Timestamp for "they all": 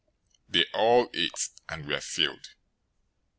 0.53-1.09